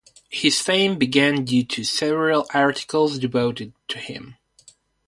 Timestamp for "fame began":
0.59-1.45